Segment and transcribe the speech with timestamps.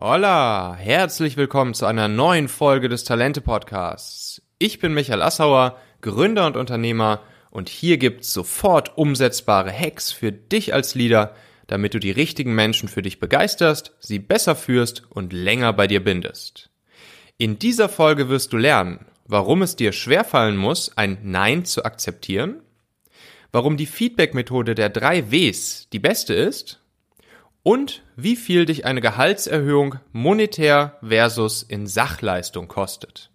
[0.00, 4.40] Hola, herzlich willkommen zu einer neuen Folge des Talente Podcasts.
[4.60, 7.20] Ich bin Michael Assauer, Gründer und Unternehmer
[7.50, 11.34] und hier gibt's sofort umsetzbare Hacks für dich als Leader,
[11.66, 16.04] damit du die richtigen Menschen für dich begeisterst, sie besser führst und länger bei dir
[16.04, 16.70] bindest.
[17.36, 22.62] In dieser Folge wirst du lernen, warum es dir schwerfallen muss, ein Nein zu akzeptieren,
[23.50, 26.80] warum die Feedback-Methode der drei Ws die beste ist
[27.68, 33.28] und wie viel dich eine Gehaltserhöhung monetär versus in Sachleistung kostet.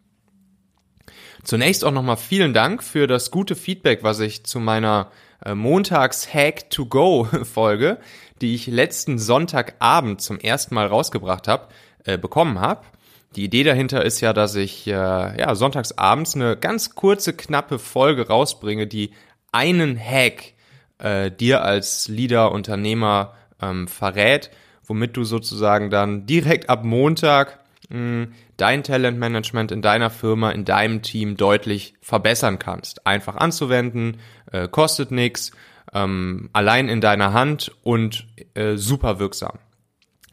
[1.44, 5.12] Zunächst auch nochmal vielen Dank für das gute Feedback, was ich zu meiner
[5.46, 8.00] äh, Montags Hack to Go Folge,
[8.42, 11.68] die ich letzten Sonntagabend zum ersten Mal rausgebracht habe,
[12.04, 12.88] äh, bekommen habe.
[13.36, 17.78] Die Idee dahinter ist ja, dass ich äh, ja sonntags abends eine ganz kurze, knappe
[17.78, 19.12] Folge rausbringe, die
[19.52, 20.54] einen Hack
[20.98, 24.52] äh, dir als Leader, Unternehmer ähm, verrät,
[24.86, 31.02] womit du sozusagen dann direkt ab Montag mh, dein Talentmanagement in deiner Firma, in deinem
[31.02, 33.06] Team deutlich verbessern kannst.
[33.08, 34.20] Einfach anzuwenden,
[34.52, 35.52] äh, kostet nichts,
[35.94, 38.26] ähm, allein in deiner Hand und
[38.56, 39.60] äh, super wirksam.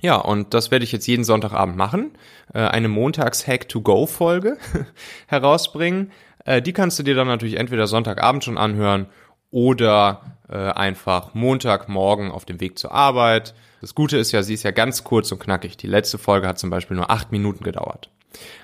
[0.02, 2.12] Ja, und das werde ich jetzt jeden Sonntagabend machen,
[2.54, 4.56] äh, eine Montags-Hack-to-Go-Folge
[5.26, 6.10] herausbringen.
[6.46, 9.06] Äh, die kannst du dir dann natürlich entweder Sonntagabend schon anhören
[9.50, 13.54] oder äh, einfach Montagmorgen auf dem Weg zur Arbeit.
[13.80, 15.76] Das Gute ist ja, sie ist ja ganz kurz und knackig.
[15.76, 18.10] Die letzte Folge hat zum Beispiel nur acht Minuten gedauert.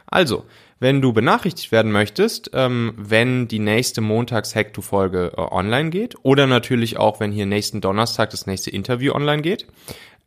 [0.06, 0.44] Also,
[0.78, 6.98] wenn du benachrichtigt werden möchtest, ähm, wenn die nächste Montags-Hack-to-Folge äh, online geht oder natürlich
[6.98, 9.66] auch, wenn hier nächsten Donnerstag das nächste Interview online geht,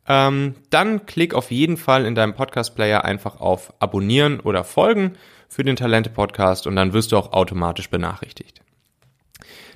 [0.08, 5.12] ähm, dann klick auf jeden Fall in deinem Podcast-Player einfach auf Abonnieren oder Folgen
[5.48, 8.60] für den Talente-Podcast und dann wirst du auch automatisch benachrichtigt.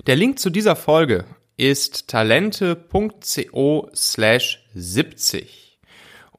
[0.07, 1.25] Der Link zu dieser Folge
[1.57, 5.79] ist talente.co slash 70.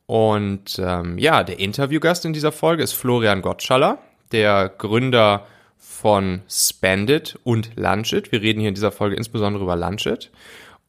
[0.07, 3.99] Und ähm, ja, der Interviewgast in dieser Folge ist Florian Gottschaller,
[4.31, 8.31] der Gründer von Spendit und Lunchit.
[8.31, 10.31] Wir reden hier in dieser Folge insbesondere über Lunchit.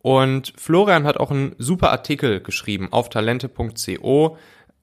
[0.03, 4.37] Und Florian hat auch einen super Artikel geschrieben auf talente.co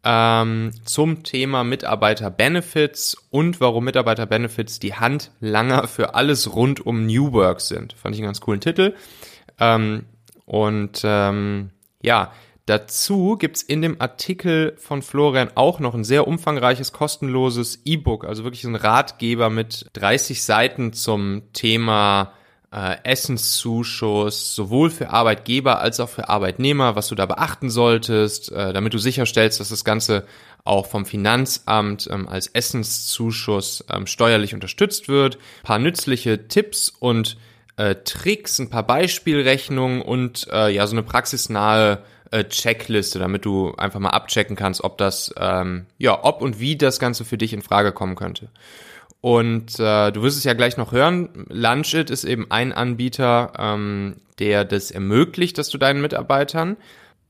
[0.04, 7.60] ähm, zum Thema Mitarbeiter-Benefits und warum Mitarbeiter-Benefits die Handlanger für alles rund um New Work
[7.60, 7.94] sind.
[7.94, 8.94] Fand ich einen ganz coolen Titel.
[9.59, 10.04] Ähm,
[10.44, 11.70] und ähm,
[12.03, 12.32] ja,
[12.66, 18.44] dazu gibt's in dem Artikel von Florian auch noch ein sehr umfangreiches, kostenloses E-Book, also
[18.44, 22.34] wirklich ein Ratgeber mit 30 Seiten zum Thema
[22.74, 28.72] äh, Essenszuschuss, sowohl für Arbeitgeber als auch für Arbeitnehmer, was du da beachten solltest, äh,
[28.72, 30.24] damit du sicherstellst, dass das Ganze
[30.64, 35.36] auch vom Finanzamt ähm, als Essenszuschuss ähm, steuerlich unterstützt wird.
[35.36, 37.36] Ein paar nützliche Tipps und
[37.76, 43.74] äh, Tricks, ein paar Beispielrechnungen und äh, ja, so eine praxisnahe äh, Checkliste, damit du
[43.76, 47.52] einfach mal abchecken kannst, ob das, ähm, ja, ob und wie das Ganze für dich
[47.52, 48.48] in Frage kommen könnte.
[49.24, 51.46] Und äh, du wirst es ja gleich noch hören.
[51.48, 56.76] Lunchit ist eben ein Anbieter, ähm, der das ermöglicht, dass du deinen Mitarbeitern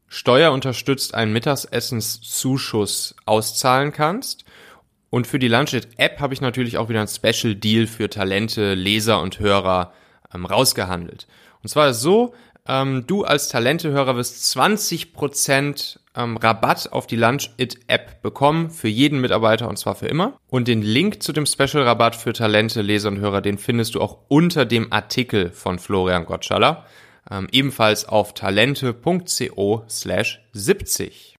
[0.09, 4.45] steuerunterstützt einen Mittagsessenszuschuss auszahlen kannst.
[5.09, 9.21] Und für die Lunchit-App habe ich natürlich auch wieder ein Special Deal für Talente, Leser
[9.21, 9.93] und Hörer
[10.35, 11.29] ähm, rausgehandelt.
[11.63, 12.35] Und zwar ist es so,
[12.67, 18.89] ähm, du als Talentehörer wirst 20% ähm, Rabatt auf die Lunch It App bekommen für
[18.89, 20.39] jeden Mitarbeiter und zwar für immer.
[20.49, 24.01] Und den Link zu dem Special Rabatt für Talente, Leser und Hörer, den findest du
[24.01, 26.87] auch unter dem Artikel von Florian Gottschaller.
[27.31, 31.37] Ähm, ebenfalls auf talente.co slash 70.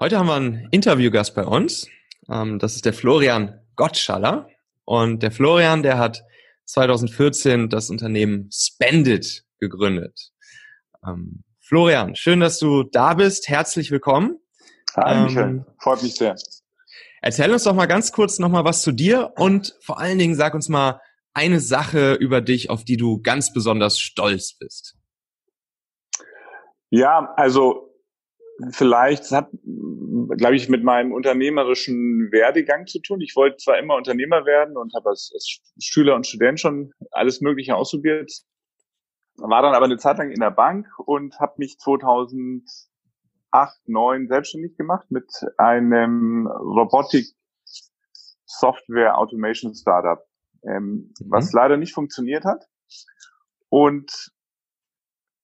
[0.00, 1.88] Heute haben wir einen Interviewgast bei uns.
[2.30, 4.48] Ähm, das ist der Florian Gottschaller.
[4.84, 6.22] Und der Florian, der hat
[6.66, 10.32] 2014 das Unternehmen Spendit gegründet.
[11.06, 13.48] Ähm, Florian, schön, dass du da bist.
[13.48, 14.38] Herzlich willkommen.
[14.96, 15.48] Michael.
[15.48, 16.34] Ähm, Freut mich sehr.
[17.20, 20.34] Erzähl uns doch mal ganz kurz noch mal was zu dir und vor allen Dingen
[20.34, 21.00] sag uns mal
[21.34, 24.96] eine Sache über dich, auf die du ganz besonders stolz bist.
[26.90, 27.87] Ja, also
[28.70, 29.50] vielleicht, es hat,
[30.36, 33.20] glaube ich, mit meinem unternehmerischen Werdegang zu tun.
[33.20, 37.40] Ich wollte zwar immer Unternehmer werden und habe als, als Schüler und Student schon alles
[37.40, 38.32] Mögliche ausprobiert,
[39.36, 42.64] war dann aber eine Zeit lang in der Bank und habe mich 2008,
[43.50, 47.26] 2009 selbstständig gemacht mit einem Robotik
[48.44, 50.24] Software Automation Startup,
[50.64, 51.26] ähm, mhm.
[51.28, 52.66] was leider nicht funktioniert hat.
[53.68, 54.32] Und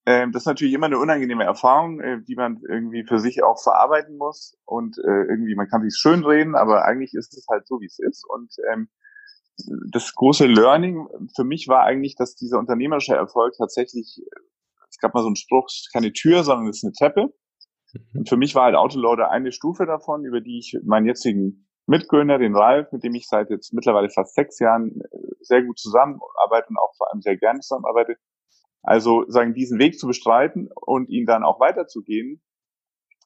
[0.07, 3.63] ähm, das ist natürlich immer eine unangenehme Erfahrung, äh, die man irgendwie für sich auch
[3.63, 4.57] verarbeiten muss.
[4.67, 7.87] Und äh, irgendwie, man kann sich schön reden, aber eigentlich ist es halt so, wie
[7.87, 8.25] es ist.
[8.29, 8.89] Und ähm,
[9.91, 14.21] das große Learning für mich war eigentlich, dass dieser unternehmerische Erfolg tatsächlich,
[14.91, 17.35] es gab mal so einen Spruch, keine Tür, sondern es ist eine Treppe.
[17.93, 18.21] Mhm.
[18.21, 22.39] Und für mich war halt Autoloader eine Stufe davon, über die ich meinen jetzigen Mitgründer,
[22.39, 26.69] den Ralf, mit dem ich seit jetzt mittlerweile fast sechs Jahren äh, sehr gut zusammenarbeite
[26.69, 28.17] und auch vor allem sehr gerne zusammenarbeite.
[28.85, 32.43] Also sagen, diesen Weg zu bestreiten und ihn dann auch weiterzugehen,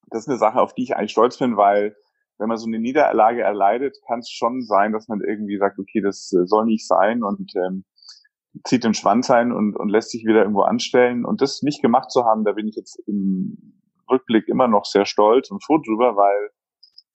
[0.06, 1.96] das ist eine Sache, auf die ich eigentlich stolz bin, weil
[2.38, 6.00] wenn man so eine Niederlage erleidet, kann es schon sein, dass man irgendwie sagt, okay,
[6.00, 7.84] das äh, soll nicht sein und ähm,
[8.64, 11.24] zieht den Schwanz ein und, und lässt sich wieder irgendwo anstellen.
[11.24, 15.04] Und das nicht gemacht zu haben, da bin ich jetzt im Rückblick immer noch sehr
[15.04, 16.50] stolz und froh drüber, weil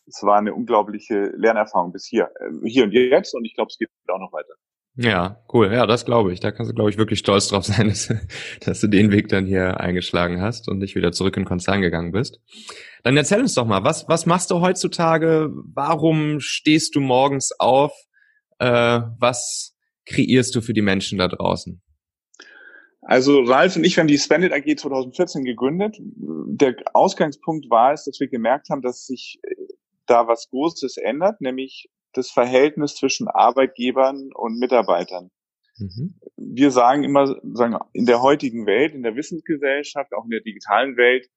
[0.06, 3.78] es war eine unglaubliche Lernerfahrung bis hier, äh, hier und jetzt und ich glaube, es
[3.78, 4.54] geht auch noch weiter.
[4.96, 5.74] Ja, cool.
[5.74, 6.40] Ja, das glaube ich.
[6.40, 8.14] Da kannst du, glaube ich, wirklich stolz drauf sein, dass,
[8.62, 12.12] dass du den Weg dann hier eingeschlagen hast und nicht wieder zurück in Konzern gegangen
[12.12, 12.40] bist.
[13.04, 15.50] Dann erzähl uns doch mal, was, was machst du heutzutage?
[15.74, 17.92] Warum stehst du morgens auf?
[18.60, 19.76] Äh, was
[20.06, 21.82] kreierst du für die Menschen da draußen?
[23.02, 25.98] Also Ralf und ich, haben die Spendit AG 2014 gegründet.
[26.00, 29.40] Der Ausgangspunkt war es, dass wir gemerkt haben, dass sich
[30.06, 35.32] da was Großes ändert, nämlich das Verhältnis zwischen Arbeitgebern und Mitarbeitern.
[35.78, 36.16] Mhm.
[36.38, 40.98] Wir sagen immer, sagen, in der heutigen Welt, in der Wissensgesellschaft, auch in der digitalen
[40.98, 41.28] Welt,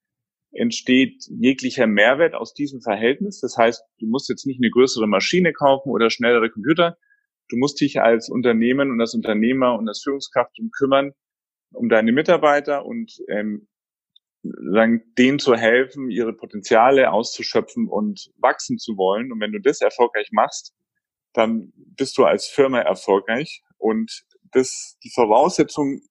[0.51, 3.39] entsteht jeglicher Mehrwert aus diesem Verhältnis.
[3.39, 6.97] Das heißt, du musst jetzt nicht eine größere Maschine kaufen oder schnellere Computer.
[7.49, 11.13] Du musst dich als Unternehmen und als Unternehmer und als Führungskraft um kümmern,
[11.73, 13.67] um deine Mitarbeiter und ähm,
[14.43, 19.31] sagen, denen zu helfen, ihre Potenziale auszuschöpfen und wachsen zu wollen.
[19.31, 20.73] Und wenn du das erfolgreich machst,
[21.33, 23.63] dann bist du als Firma erfolgreich.
[23.77, 26.01] Und das, die Voraussetzung,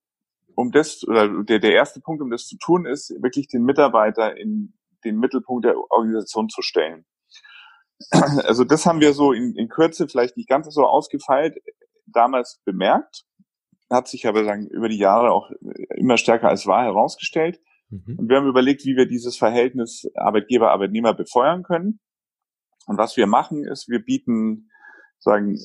[0.55, 4.37] um das, oder der, der erste Punkt, um das zu tun, ist, wirklich den Mitarbeiter
[4.37, 4.75] in
[5.05, 7.05] den Mittelpunkt der Organisation zu stellen.
[8.45, 11.57] Also das haben wir so in, in Kürze vielleicht nicht ganz so ausgefeilt
[12.07, 13.25] damals bemerkt,
[13.91, 15.51] hat sich aber sagen, über die Jahre auch
[15.95, 17.61] immer stärker als wahr herausgestellt.
[17.91, 18.19] Mhm.
[18.19, 22.01] Und wir haben überlegt, wie wir dieses Verhältnis Arbeitgeber-Arbeitnehmer befeuern können.
[22.87, 24.71] Und was wir machen, ist, wir bieten
[25.19, 25.59] sagen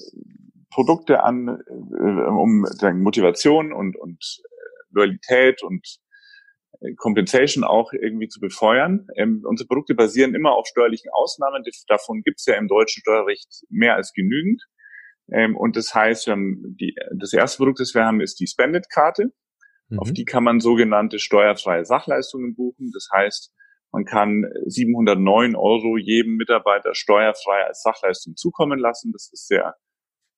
[0.71, 5.85] Produkte an, äh, um sagen, Motivation und, und äh, Loyalität und
[6.79, 9.07] äh, Compensation auch irgendwie zu befeuern.
[9.15, 11.63] Ähm, unsere Produkte basieren immer auf steuerlichen Ausnahmen.
[11.88, 14.63] Davon gibt es ja im deutschen Steuerrecht mehr als genügend.
[15.31, 18.47] Ähm, und das heißt, wir haben die, das erste Produkt, das wir haben, ist die
[18.47, 19.31] Spendit-Karte.
[19.91, 19.99] Mhm.
[19.99, 22.91] Auf die kann man sogenannte steuerfreie Sachleistungen buchen.
[22.93, 23.53] Das heißt,
[23.91, 29.11] man kann 709 Euro jedem Mitarbeiter steuerfrei als Sachleistung zukommen lassen.
[29.11, 29.75] Das ist sehr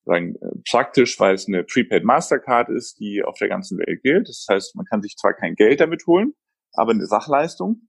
[0.04, 0.34] sagen,
[0.68, 4.28] praktisch, weil es eine Prepaid Mastercard ist, die auf der ganzen Welt gilt.
[4.28, 6.34] Das heißt, man kann sich zwar kein Geld damit holen,
[6.72, 7.88] aber eine Sachleistung.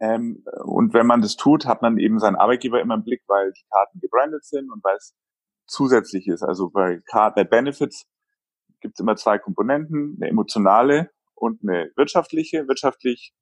[0.00, 3.52] Ähm, und wenn man das tut, hat man eben seinen Arbeitgeber immer im Blick, weil
[3.52, 5.14] die Karten gebrandet sind und weil es
[5.66, 6.42] zusätzlich ist.
[6.42, 8.06] Also bei, Card, bei Benefits
[8.80, 12.66] gibt es immer zwei Komponenten, eine emotionale und eine wirtschaftliche.
[12.68, 13.34] Wirtschaftlich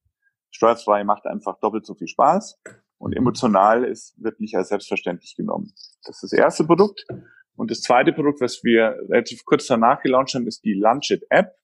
[0.51, 2.59] steuerfrei macht einfach doppelt so viel Spaß
[2.99, 5.73] und emotional ist, wird nicht als selbstverständlich genommen.
[6.05, 7.07] Das ist das erste Produkt.
[7.55, 11.55] Und das zweite Produkt, was wir relativ kurz danach gelauncht haben, ist die Lunchit App.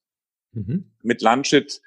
[0.52, 0.92] Mhm.
[1.02, 1.80] Mit Lunchit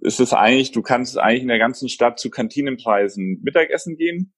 [0.00, 4.34] ist es eigentlich, du kannst eigentlich in der ganzen Stadt zu Kantinenpreisen Mittagessen gehen.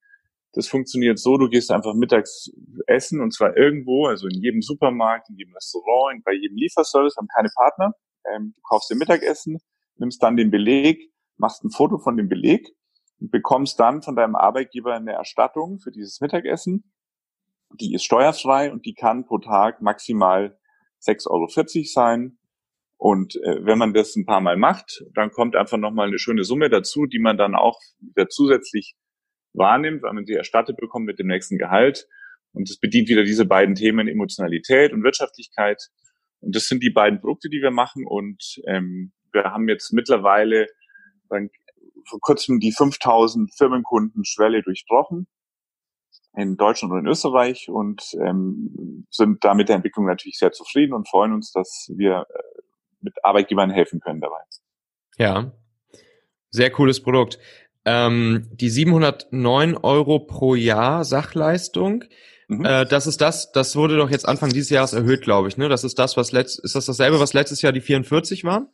[0.53, 2.51] Das funktioniert so, du gehst einfach mittags
[2.87, 7.27] essen und zwar irgendwo, also in jedem Supermarkt, in jedem Restaurant, bei jedem Lieferservice, haben
[7.33, 7.93] keine Partner.
[8.25, 9.59] Ähm, du kaufst dir Mittagessen,
[9.95, 12.67] nimmst dann den Beleg, machst ein Foto von dem Beleg
[13.19, 16.91] und bekommst dann von deinem Arbeitgeber eine Erstattung für dieses Mittagessen.
[17.79, 20.59] Die ist steuerfrei und die kann pro Tag maximal
[21.01, 22.37] 6,40 Euro sein.
[22.97, 26.43] Und äh, wenn man das ein paar Mal macht, dann kommt einfach nochmal eine schöne
[26.43, 28.95] Summe dazu, die man dann auch wieder zusätzlich
[29.53, 32.07] wahrnimmt, weil man sie erstattet bekommt mit dem nächsten Gehalt.
[32.53, 35.81] Und es bedient wieder diese beiden Themen Emotionalität und Wirtschaftlichkeit.
[36.41, 38.05] Und das sind die beiden Produkte, die wir machen.
[38.05, 40.67] Und ähm, wir haben jetzt mittlerweile
[41.29, 41.49] dann
[42.07, 45.27] vor kurzem die 5000 Firmenkunden-Schwelle durchbrochen
[46.35, 50.93] in Deutschland und in Österreich und ähm, sind da mit der Entwicklung natürlich sehr zufrieden
[50.93, 52.61] und freuen uns, dass wir äh,
[53.01, 54.39] mit Arbeitgebern helfen können dabei.
[55.17, 55.51] Ja,
[56.49, 57.39] sehr cooles Produkt.
[57.83, 62.03] Ähm, die 709 Euro pro Jahr Sachleistung,
[62.47, 62.63] mhm.
[62.63, 65.67] äh, das ist das, das wurde doch jetzt Anfang dieses Jahres erhöht, glaube ich, ne?
[65.67, 68.67] Das ist das, was letzt, ist das dasselbe, was letztes Jahr die 44 waren?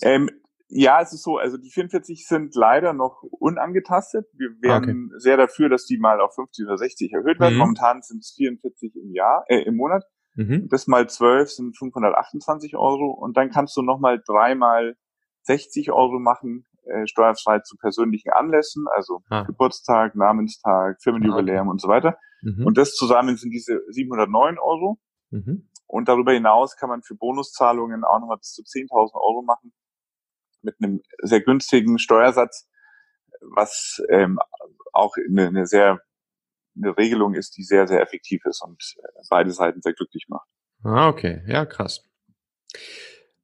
[0.00, 0.30] Ähm,
[0.74, 4.26] ja, es ist so, also die 44 sind leider noch unangetastet.
[4.32, 5.18] Wir wären okay.
[5.18, 7.54] sehr dafür, dass die mal auf 50 oder 60 erhöht werden.
[7.54, 7.58] Mhm.
[7.58, 10.04] Momentan sind es 44 im Jahr, äh, im Monat.
[10.34, 10.68] Mhm.
[10.70, 14.96] Das mal 12 sind 528 Euro und dann kannst du nochmal dreimal
[15.42, 19.42] 60 Euro machen äh, steuerfrei zu persönlichen Anlässen, also ah.
[19.42, 21.70] Geburtstag, Namenstag, Firmenjubiläum ah.
[21.70, 22.18] und so weiter.
[22.42, 22.66] Mhm.
[22.66, 24.98] Und das zusammen sind diese 709 Euro.
[25.30, 25.68] Mhm.
[25.86, 29.72] Und darüber hinaus kann man für Bonuszahlungen auch nochmal bis zu 10.000 Euro machen
[30.62, 32.68] mit einem sehr günstigen Steuersatz,
[33.54, 34.38] was ähm,
[34.92, 36.00] auch eine, eine sehr
[36.76, 40.48] eine Regelung ist, die sehr, sehr effektiv ist und äh, beide Seiten sehr glücklich macht.
[40.82, 41.42] Ah, okay.
[41.46, 42.04] Ja, krass.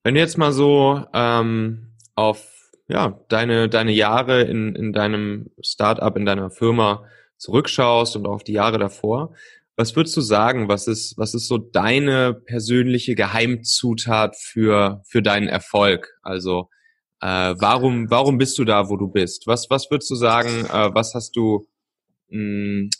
[0.02, 2.57] Wenn du jetzt mal so ähm, auf
[2.88, 7.04] ja, deine, deine Jahre in, in deinem Startup, in deiner Firma
[7.36, 9.34] zurückschaust und auf die Jahre davor,
[9.76, 15.46] was würdest du sagen, was ist, was ist so deine persönliche Geheimzutat für, für deinen
[15.46, 16.18] Erfolg?
[16.22, 16.68] Also
[17.20, 19.46] äh, warum, warum bist du da, wo du bist?
[19.46, 21.68] Was, was würdest du sagen, äh, was hast du,
[22.28, 22.90] mh, hm,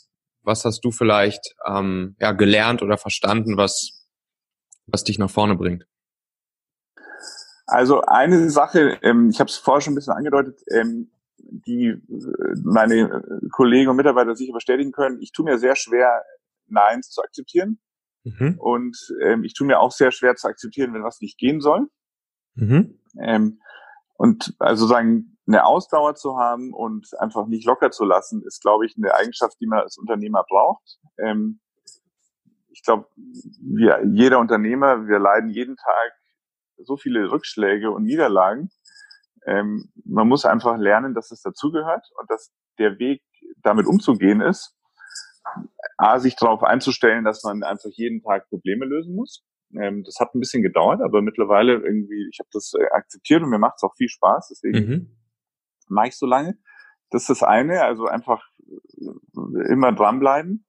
[0.43, 4.07] was hast du vielleicht ähm, ja, gelernt oder verstanden, was,
[4.87, 5.85] was dich nach vorne bringt?
[7.69, 11.99] Also eine Sache, ähm, ich habe es vorher schon ein bisschen angedeutet, ähm, die äh,
[12.63, 15.21] meine Kollegen und Mitarbeiter sicher bestätigen können.
[15.21, 16.23] Ich tue mir sehr schwer,
[16.67, 17.79] Neins zu akzeptieren.
[18.23, 18.55] Mhm.
[18.59, 21.87] Und ähm, ich tue mir auch sehr schwer zu akzeptieren, wenn was nicht gehen soll.
[22.55, 22.99] Mhm.
[23.19, 23.61] Ähm,
[24.15, 28.85] und also sagen, eine Ausdauer zu haben und einfach nicht locker zu lassen, ist, glaube
[28.85, 30.99] ich, eine Eigenschaft, die man als Unternehmer braucht.
[31.17, 31.59] Ähm,
[32.69, 36.18] ich glaube, wir, jeder Unternehmer, wir leiden jeden Tag
[36.83, 38.69] so viele Rückschläge und Niederlagen.
[39.45, 43.21] Ähm, man muss einfach lernen, dass es dazugehört und dass der Weg,
[43.61, 44.75] damit umzugehen ist,
[45.97, 49.43] A, sich darauf einzustellen, dass man einfach jeden Tag Probleme lösen muss.
[49.75, 53.49] Ähm, das hat ein bisschen gedauert, aber mittlerweile irgendwie, ich habe das äh, akzeptiert und
[53.49, 55.17] mir macht es auch viel Spaß, deswegen mhm.
[55.87, 56.57] mache ich so lange.
[57.11, 60.65] Das ist das eine, also einfach äh, immer dranbleiben.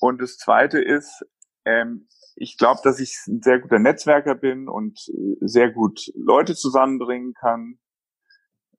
[0.00, 1.24] Und das zweite ist,
[1.64, 2.08] ähm,
[2.40, 7.34] ich glaube, dass ich ein sehr guter Netzwerker bin und äh, sehr gut Leute zusammenbringen
[7.34, 7.78] kann.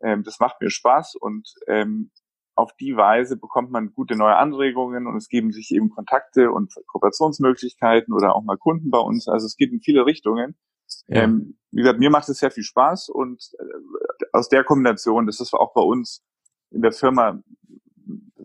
[0.02, 2.10] Ähm, das macht mir Spaß und ähm,
[2.56, 6.74] auf die Weise bekommt man gute neue Anregungen und es geben sich eben Kontakte und
[6.88, 9.28] Kooperationsmöglichkeiten oder auch mal Kunden bei uns.
[9.28, 10.56] Also es geht in viele Richtungen.
[11.06, 11.22] Ja.
[11.22, 15.40] Ähm, wie gesagt, mir macht es sehr viel Spaß und äh, aus der Kombination, das
[15.40, 16.24] ist auch bei uns
[16.72, 17.44] in der Firma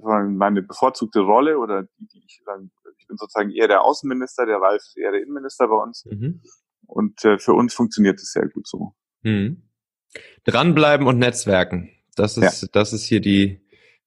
[0.02, 2.70] meine bevorzugte Rolle oder die, die ich sagen
[3.06, 6.04] ich bin sozusagen eher der Außenminister, der Ralf ist eher der Innenminister bei uns.
[6.06, 6.40] Mhm.
[6.86, 8.94] Und äh, für uns funktioniert es sehr gut so.
[9.22, 9.62] Mhm.
[10.44, 11.90] Dranbleiben und Netzwerken.
[12.16, 12.68] Das ist, ja.
[12.72, 13.60] das ist hier die,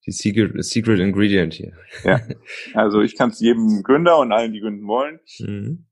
[0.05, 1.74] die Secret, Secret Ingredient hier.
[2.03, 2.19] Ja.
[2.74, 5.86] Also ich kann es jedem Gründer und allen, die gründen wollen, mhm.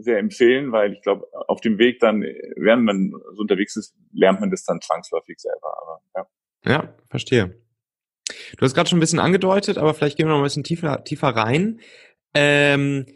[0.00, 2.22] sehr empfehlen, weil ich glaube, auf dem Weg dann,
[2.56, 5.76] während man so unterwegs ist, lernt man das dann zwangsläufig selber.
[5.82, 6.00] Aber,
[6.64, 6.72] ja.
[6.72, 7.54] ja, verstehe.
[8.56, 11.04] Du hast gerade schon ein bisschen angedeutet, aber vielleicht gehen wir noch ein bisschen tiefer,
[11.04, 11.80] tiefer rein
[12.34, 13.06] ähm,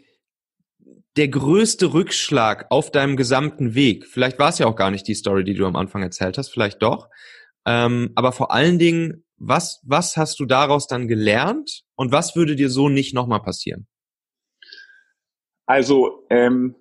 [1.15, 4.05] der größte Rückschlag auf deinem gesamten Weg?
[4.07, 6.49] Vielleicht war es ja auch gar nicht die Story, die du am Anfang erzählt hast,
[6.49, 7.09] vielleicht doch.
[7.65, 12.55] Ähm, aber vor allen Dingen, was, was hast du daraus dann gelernt und was würde
[12.55, 13.87] dir so nicht nochmal passieren?
[15.65, 16.75] Also, ähm,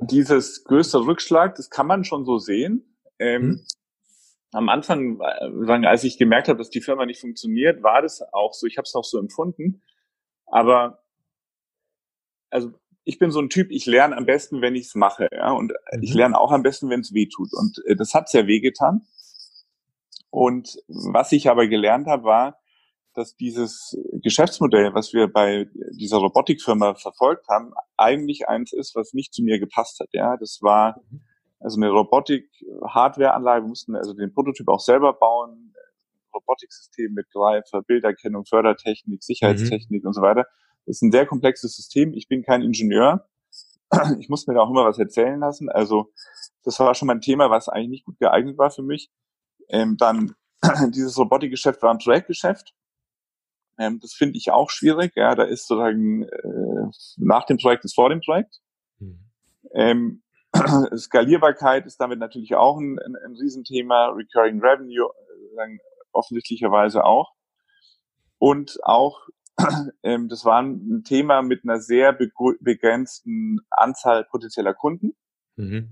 [0.00, 2.98] dieses größte Rückschlag, das kann man schon so sehen.
[3.18, 3.66] Ähm, hm.
[4.52, 8.52] Am Anfang, äh, als ich gemerkt habe, dass die Firma nicht funktioniert, war das auch
[8.54, 8.66] so.
[8.66, 9.82] Ich habe es auch so empfunden.
[10.46, 11.02] Aber
[12.50, 12.72] also
[13.04, 15.50] ich bin so ein Typ, ich lerne am besten, wenn ich es mache, ja.
[15.52, 16.02] Und mhm.
[16.02, 17.52] ich lerne auch am besten, wenn es weh tut.
[17.52, 19.06] Und äh, das hat sehr weh getan.
[20.30, 22.58] Und was ich aber gelernt habe, war,
[23.14, 29.34] dass dieses Geschäftsmodell, was wir bei dieser Robotikfirma verfolgt haben, eigentlich eins ist, was nicht
[29.34, 30.08] zu mir gepasst hat.
[30.12, 31.20] Ja, das war mhm.
[31.62, 33.64] Also eine Robotik-Hardware-Anlage.
[33.64, 35.74] Wir mussten also den Prototyp auch selber bauen,
[36.34, 40.08] Robotiksystem mit Greifer, Bilderkennung, Fördertechnik, Sicherheitstechnik mhm.
[40.08, 40.46] und so weiter.
[40.86, 42.12] Das ist ein sehr komplexes System.
[42.14, 43.28] Ich bin kein Ingenieur.
[44.18, 45.68] Ich muss mir da auch immer was erzählen lassen.
[45.68, 46.10] Also
[46.64, 49.10] das war schon mal ein Thema, was eigentlich nicht gut geeignet war für mich.
[49.68, 50.34] Ähm, dann
[50.94, 52.74] dieses Robotikgeschäft war ein Projektgeschäft.
[53.78, 55.12] Ähm, das finde ich auch schwierig.
[55.14, 58.60] Ja, da ist sozusagen äh, nach dem Projekt ist vor dem Projekt.
[58.98, 59.18] Mhm.
[59.74, 60.22] Ähm,
[60.96, 64.08] Skalierbarkeit ist damit natürlich auch ein, ein, ein Riesenthema.
[64.08, 65.10] Recurring Revenue,
[65.58, 65.78] äh,
[66.12, 67.32] offensichtlicherweise auch.
[68.38, 69.28] Und auch,
[70.02, 75.14] ähm, das war ein Thema mit einer sehr begrenzten Anzahl potenzieller Kunden.
[75.56, 75.90] Mhm.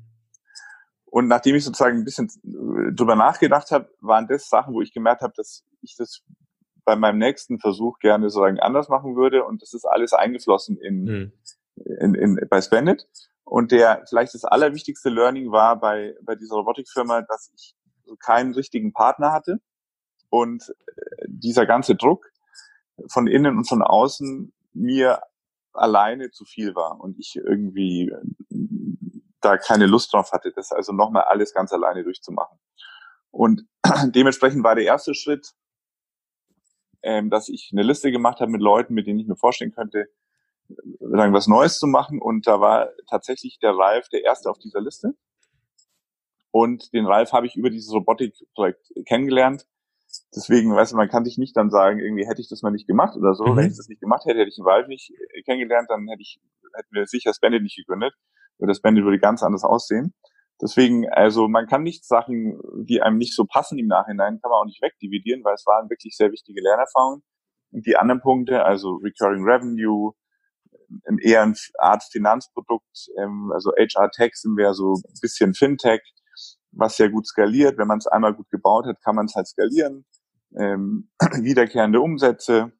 [1.06, 4.92] Und nachdem ich sozusagen ein bisschen äh, drüber nachgedacht habe, waren das Sachen, wo ich
[4.92, 6.22] gemerkt habe, dass ich das
[6.84, 9.44] bei meinem nächsten Versuch gerne sozusagen anders machen würde.
[9.44, 11.32] Und das ist alles eingeflossen in, mhm.
[12.00, 13.08] in, in, bei Spendit.
[13.50, 17.74] Und der vielleicht das allerwichtigste Learning war bei, bei dieser Robotikfirma, dass ich
[18.20, 19.58] keinen richtigen Partner hatte
[20.28, 22.30] und äh, dieser ganze Druck
[23.08, 25.20] von innen und von außen mir
[25.72, 28.60] alleine zu viel war und ich irgendwie äh,
[29.40, 32.56] da keine Lust drauf hatte, das also nochmal alles ganz alleine durchzumachen.
[33.32, 33.66] Und
[34.14, 35.54] dementsprechend war der erste Schritt,
[37.02, 40.06] ähm, dass ich eine Liste gemacht habe mit Leuten, mit denen ich mir vorstellen könnte,
[41.00, 42.20] sagen, was Neues zu machen.
[42.20, 45.14] Und da war tatsächlich der Ralf der erste auf dieser Liste.
[46.50, 49.66] Und den Ralf habe ich über dieses Robotik-Projekt kennengelernt.
[50.34, 52.88] Deswegen, weißt du, man kann sich nicht dann sagen, irgendwie hätte ich das mal nicht
[52.88, 53.44] gemacht oder so.
[53.44, 53.56] Mhm.
[53.56, 55.12] Wenn ich das nicht gemacht hätte, hätte ich den Ralf nicht
[55.44, 56.40] kennengelernt, dann hätte ich,
[56.74, 58.14] hätten wir sicher das Bandit nicht gegründet.
[58.58, 60.14] Oder das Bandit würde ganz anders aussehen.
[60.60, 64.60] Deswegen, also man kann nicht Sachen, die einem nicht so passen im Nachhinein, kann man
[64.60, 67.22] auch nicht wegdividieren, weil es waren wirklich sehr wichtige Lernerfahrungen.
[67.72, 70.12] Und die anderen Punkte, also Recurring Revenue,
[71.22, 76.00] eher eine Art Finanzprodukt, ähm, also HR Tech sind wir so ein bisschen Fintech,
[76.72, 77.78] was sehr gut skaliert.
[77.78, 80.04] Wenn man es einmal gut gebaut hat, kann man es halt skalieren.
[80.56, 81.10] Ähm,
[81.42, 82.72] wiederkehrende Umsätze.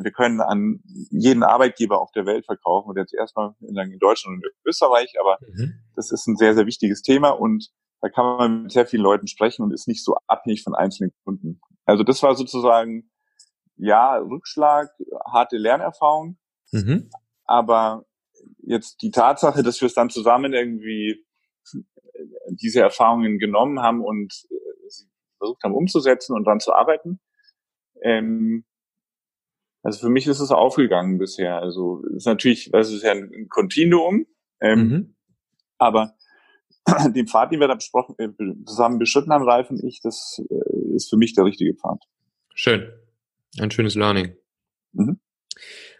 [0.00, 0.80] Wir können an
[1.10, 5.74] jeden Arbeitgeber auf der Welt verkaufen und jetzt erstmal in Deutschland und Österreich, aber mhm.
[5.96, 7.70] das ist ein sehr, sehr wichtiges Thema und
[8.00, 11.12] da kann man mit sehr vielen Leuten sprechen und ist nicht so abhängig von einzelnen
[11.24, 11.60] Kunden.
[11.84, 13.10] Also das war sozusagen,
[13.76, 14.90] ja, Rückschlag,
[15.26, 16.38] harte Lernerfahrung,
[16.72, 17.10] mhm.
[17.44, 18.04] aber
[18.58, 21.24] jetzt die Tatsache, dass wir es dann zusammen irgendwie
[22.50, 24.54] diese Erfahrungen genommen haben und äh,
[25.38, 27.20] versucht haben umzusetzen und dann zu arbeiten.
[28.02, 28.64] Ähm,
[29.82, 31.60] also für mich ist es aufgegangen bisher.
[31.60, 34.26] Also es ist natürlich, das ist ja ein Kontinuum,
[34.60, 35.14] ähm, mhm.
[35.78, 36.16] aber
[37.14, 38.28] den Pfad, den wir da besprochen, äh,
[38.66, 42.02] zusammen beschritten haben, Ralf und ich, das äh, ist für mich der richtige Pfad.
[42.54, 42.90] Schön.
[43.60, 44.36] Ein schönes Learning.
[44.92, 45.20] Mhm.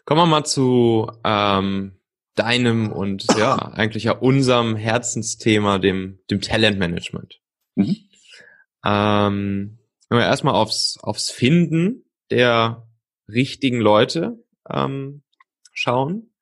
[0.09, 2.00] Kommen wir mal zu ähm,
[2.35, 7.43] deinem und ja, eigentlich ja unserem Herzensthema, dem, dem Talentmanagement.
[7.75, 7.97] Mhm.
[8.87, 12.88] Ähm, wenn wir erstmal aufs, aufs Finden der
[13.29, 15.25] richtigen Leute ähm,
[15.75, 16.33] schauen.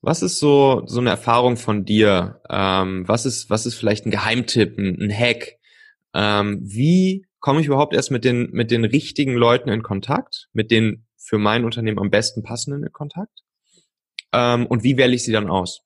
[0.00, 2.40] Was ist so, so eine Erfahrung von dir?
[2.48, 5.58] Ähm, was ist, was ist vielleicht ein Geheimtipp, ein, ein Hack?
[6.14, 10.48] Ähm, wie komme ich überhaupt erst mit den, mit den richtigen Leuten in Kontakt?
[10.54, 13.44] Mit den für mein Unternehmen am besten passenden Kontakt?
[14.32, 15.82] Ähm, und wie wähle ich sie dann aus?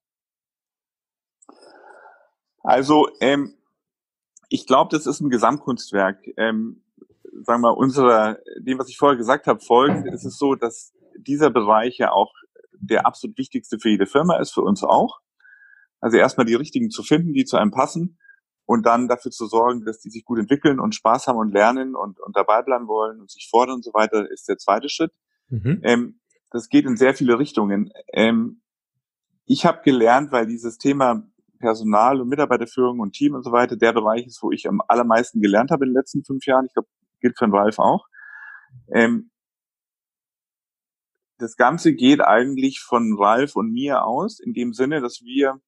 [2.62, 3.54] Also, ähm,
[4.48, 6.18] ich glaube, das ist ein Gesamtkunstwerk.
[6.36, 6.84] Ähm,
[7.42, 11.50] sagen wir, unserer, dem, was ich vorher gesagt habe, folgend ist es so, dass dieser
[11.50, 12.32] Bereich ja auch
[12.72, 15.20] der absolut wichtigste für jede Firma ist, für uns auch.
[16.00, 18.18] Also erstmal die richtigen zu finden, die zu einem passen
[18.64, 21.96] und dann dafür zu sorgen, dass die sich gut entwickeln und Spaß haben und lernen
[21.96, 25.12] und, und dabei bleiben wollen und sich fordern und so weiter, ist der zweite Schritt.
[25.52, 25.80] Mhm.
[25.82, 27.90] Ähm, das geht in sehr viele Richtungen.
[28.12, 28.62] Ähm,
[29.44, 31.22] ich habe gelernt, weil dieses Thema
[31.58, 35.40] Personal und Mitarbeiterführung und Team und so weiter der Bereich ist, wo ich am allermeisten
[35.40, 36.64] gelernt habe in den letzten fünf Jahren.
[36.66, 36.88] Ich glaube,
[37.20, 38.06] gilt für den Ralf auch.
[38.88, 39.30] Ähm,
[41.38, 45.60] das Ganze geht eigentlich von Ralf und mir aus, in dem Sinne, dass wir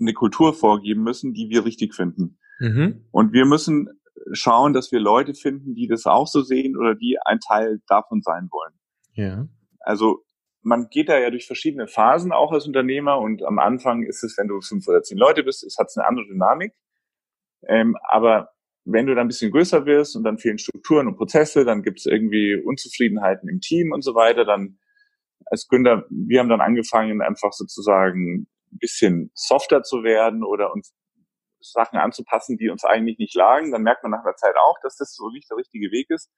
[0.00, 2.38] eine Kultur vorgeben müssen, die wir richtig finden.
[2.60, 3.04] Mhm.
[3.10, 3.88] Und wir müssen
[4.32, 8.22] schauen, dass wir Leute finden, die das auch so sehen oder die ein Teil davon
[8.22, 8.74] sein wollen.
[9.14, 9.48] Ja.
[9.80, 10.24] Also
[10.62, 14.38] man geht da ja durch verschiedene Phasen auch als Unternehmer und am Anfang ist es,
[14.38, 16.72] wenn du fünf oder zehn Leute bist, es hat eine andere Dynamik.
[17.66, 18.50] Ähm, aber
[18.84, 21.98] wenn du dann ein bisschen größer wirst und dann fehlen Strukturen und Prozesse, dann gibt
[21.98, 24.78] es irgendwie Unzufriedenheiten im Team und so weiter, dann
[25.46, 30.94] als Gründer, wir haben dann angefangen, einfach sozusagen ein bisschen softer zu werden oder uns
[31.72, 33.72] Sachen anzupassen, die uns eigentlich nicht lagen.
[33.72, 36.30] Dann merkt man nach einer Zeit auch, dass das so nicht der richtige Weg ist.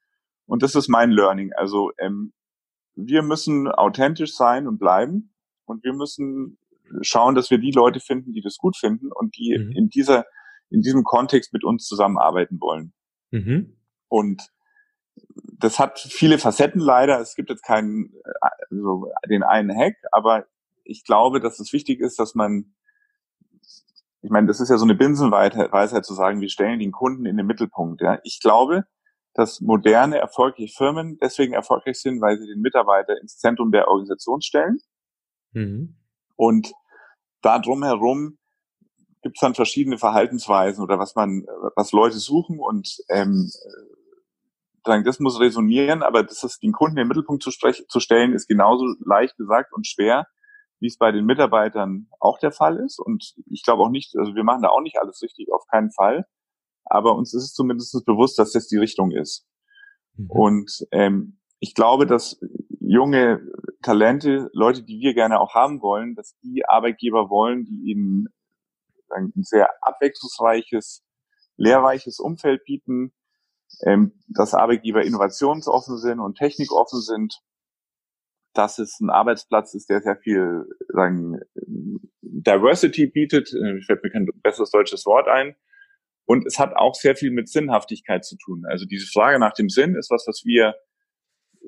[0.45, 1.53] Und das ist mein Learning.
[1.53, 2.33] Also ähm,
[2.95, 5.33] wir müssen authentisch sein und bleiben
[5.65, 6.57] und wir müssen
[7.01, 9.71] schauen, dass wir die Leute finden, die das gut finden und die mhm.
[9.71, 10.25] in dieser
[10.69, 12.93] in diesem Kontext mit uns zusammenarbeiten wollen.
[13.31, 13.77] Mhm.
[14.09, 14.49] Und
[15.59, 17.19] das hat viele Facetten leider.
[17.19, 18.13] Es gibt jetzt keinen
[18.69, 20.45] also den einen Hack, aber
[20.83, 22.73] ich glaube, dass es wichtig ist, dass man
[24.27, 27.37] ich meine, das ist ja so eine Binsenweisheit zu sagen, wir stellen den Kunden in
[27.37, 28.01] den Mittelpunkt.
[28.01, 28.19] Ja.
[28.23, 28.83] Ich glaube,
[29.33, 34.41] dass moderne, erfolgreiche Firmen deswegen erfolgreich sind, weil sie den Mitarbeiter ins Zentrum der Organisation
[34.41, 34.79] stellen.
[35.53, 35.95] Mhm.
[36.35, 36.73] Und
[37.41, 38.37] da drumherum
[39.21, 41.45] gibt es dann verschiedene Verhaltensweisen oder was man,
[41.77, 43.49] was Leute suchen und ähm,
[44.85, 48.33] sagen, das muss resonieren, aber das ist den Kunden in den Mittelpunkt zu, zu stellen,
[48.33, 50.27] ist genauso leicht gesagt und schwer,
[50.79, 52.99] wie es bei den Mitarbeitern auch der Fall ist.
[52.99, 55.91] Und ich glaube auch nicht, also wir machen da auch nicht alles richtig, auf keinen
[55.91, 56.25] Fall
[56.89, 59.45] aber uns ist es zumindest bewusst, dass das die Richtung ist.
[60.15, 60.29] Mhm.
[60.29, 62.39] Und ähm, ich glaube, dass
[62.79, 63.41] junge
[63.81, 68.27] Talente, Leute, die wir gerne auch haben wollen, dass die Arbeitgeber wollen, die ihnen
[69.09, 71.03] ein sehr abwechslungsreiches,
[71.55, 73.13] lehrreiches Umfeld bieten,
[73.85, 77.41] ähm, dass Arbeitgeber innovationsoffen sind und technikoffen sind,
[78.57, 81.39] dass es ein Arbeitsplatz ist, der sehr viel sagen,
[82.21, 83.53] Diversity bietet.
[83.79, 85.55] Ich fällt mir kein besseres deutsches Wort ein.
[86.25, 88.65] Und es hat auch sehr viel mit Sinnhaftigkeit zu tun.
[88.67, 90.75] Also diese Frage nach dem Sinn ist was, was wir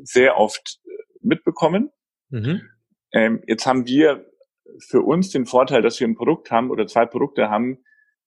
[0.02, 0.90] sehr oft äh,
[1.22, 1.92] mitbekommen.
[2.30, 2.62] Mhm.
[3.14, 4.30] Ähm, jetzt haben wir
[4.80, 7.84] für uns den Vorteil, dass wir ein Produkt haben oder zwei Produkte haben,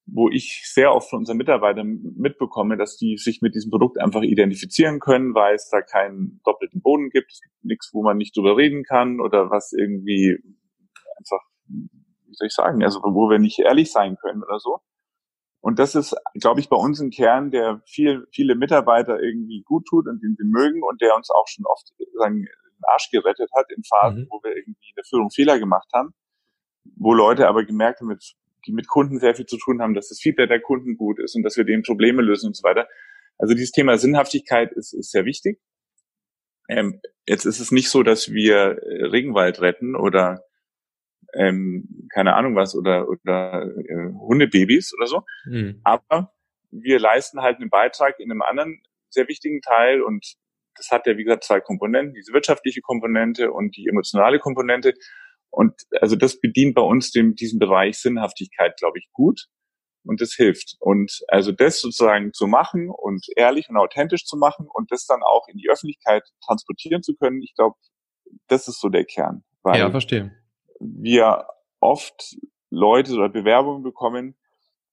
[0.07, 4.23] wo ich sehr oft von unseren Mitarbeitern mitbekomme, dass die sich mit diesem Produkt einfach
[4.23, 8.37] identifizieren können, weil es da keinen doppelten Boden gibt, es gibt nichts, wo man nicht
[8.37, 10.39] drüber reden kann oder was irgendwie
[11.17, 14.81] einfach, wie soll ich sagen, also wo wir nicht ehrlich sein können oder so.
[15.61, 19.87] Und das ist, glaube ich, bei uns ein Kern, der viel, viele Mitarbeiter irgendwie gut
[19.87, 21.87] tut und den sie mögen und der uns auch schon oft
[22.19, 22.47] sagen,
[22.83, 24.27] den Arsch gerettet hat in Phasen, mhm.
[24.31, 26.15] wo wir irgendwie in der Führung Fehler gemacht haben,
[26.97, 28.35] wo Leute aber gemerkt haben, mit,
[28.67, 31.35] die mit Kunden sehr viel zu tun haben, dass das Feedback der Kunden gut ist
[31.35, 32.89] und dass wir denen Probleme lösen und so weiter.
[33.39, 35.61] Also dieses Thema Sinnhaftigkeit ist, ist sehr wichtig.
[36.69, 38.79] Ähm, jetzt ist es nicht so, dass wir
[39.11, 40.45] Regenwald retten oder
[41.35, 45.23] ähm, keine Ahnung was oder oder äh, Hundebabys oder so.
[45.47, 45.81] Mhm.
[45.83, 46.33] Aber
[46.71, 50.35] wir leisten halt einen Beitrag in einem anderen sehr wichtigen Teil und
[50.77, 54.95] das hat ja wie gesagt zwei Komponenten, diese wirtschaftliche Komponente und die emotionale Komponente.
[55.53, 59.47] Und also das bedient bei uns dem, diesen Bereich Sinnhaftigkeit, glaube ich, gut.
[60.05, 60.75] Und das hilft.
[60.81, 65.23] Und also das sozusagen zu machen und ehrlich und authentisch zu machen und das dann
[65.23, 67.77] auch in die Öffentlichkeit transportieren zu können, ich glaube,
[68.49, 69.45] das ist so der Kern.
[69.79, 70.33] ja, verstehe
[70.83, 71.47] wir
[71.81, 72.37] oft
[72.71, 74.35] Leute oder Bewerbungen bekommen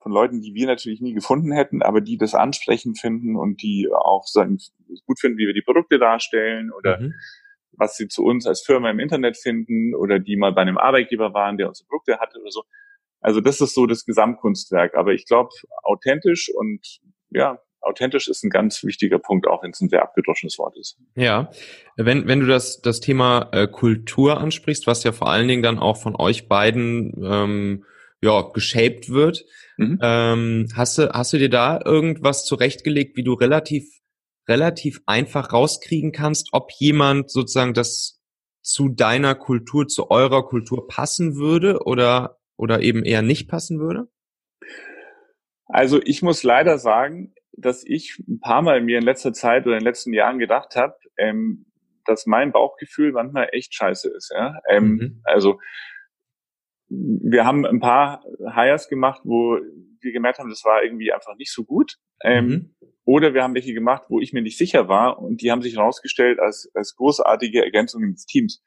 [0.01, 3.89] von Leuten, die wir natürlich nie gefunden hätten, aber die das ansprechend finden und die
[3.91, 4.59] auch sagen,
[5.05, 7.13] gut finden, wie wir die Produkte darstellen oder mhm.
[7.79, 11.33] Was sie zu uns als Firma im Internet finden oder die mal bei einem Arbeitgeber
[11.33, 12.63] waren, der unsere Produkte hatte oder so.
[13.21, 14.95] Also das ist so das Gesamtkunstwerk.
[14.95, 15.49] Aber ich glaube,
[15.83, 16.99] authentisch und
[17.31, 20.97] ja, authentisch ist ein ganz wichtiger Punkt, auch wenn es ein sehr abgedroschenes Wort ist.
[21.15, 21.49] Ja,
[21.95, 25.79] wenn, wenn du das, das Thema äh, Kultur ansprichst, was ja vor allen Dingen dann
[25.79, 27.85] auch von euch beiden ähm,
[28.21, 29.45] ja, geshaped wird,
[29.77, 29.99] mhm.
[30.01, 33.85] ähm, hast, du, hast du dir da irgendwas zurechtgelegt, wie du relativ,
[34.49, 38.19] relativ einfach rauskriegen kannst, ob jemand sozusagen das
[38.61, 44.09] zu deiner Kultur, zu eurer Kultur passen würde oder, oder eben eher nicht passen würde?
[45.65, 49.75] Also ich muss leider sagen, dass ich ein paar Mal mir in letzter Zeit oder
[49.75, 51.65] in den letzten Jahren gedacht habe, ähm,
[52.05, 54.31] dass mein Bauchgefühl manchmal echt scheiße ist.
[54.33, 54.59] Ja?
[54.69, 55.21] Ähm, mhm.
[55.23, 55.59] Also
[56.89, 59.59] wir haben ein paar Hires gemacht, wo
[60.01, 61.97] wir gemerkt haben, das war irgendwie einfach nicht so gut.
[62.23, 62.75] Ähm, mhm.
[63.09, 65.77] Oder wir haben welche gemacht, wo ich mir nicht sicher war und die haben sich
[65.77, 68.61] herausgestellt als, als großartige Ergänzungen des Teams.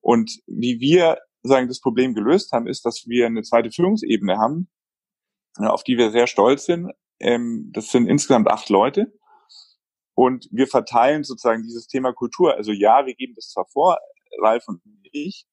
[0.00, 4.68] Und wie wir sagen, das Problem gelöst haben, ist, dass wir eine zweite Führungsebene haben,
[5.58, 9.12] auf die wir sehr stolz sind, ähm, das sind insgesamt acht Leute.
[10.14, 12.56] Und wir verteilen sozusagen dieses Thema Kultur.
[12.56, 13.98] Also ja, wir geben das zwar vor,
[14.42, 14.80] Ralf und
[15.12, 15.46] ich,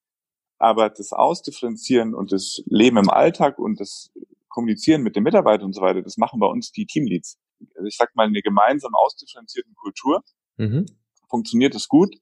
[0.57, 4.11] aber das Ausdifferenzieren und das Leben im Alltag und das
[4.49, 7.37] Kommunizieren mit den Mitarbeitern und so weiter, das machen bei uns die Teamleads.
[7.75, 10.23] Also ich sag mal, eine gemeinsam ausdifferenzierten Kultur
[10.57, 10.85] mhm.
[11.29, 12.15] funktioniert das gut.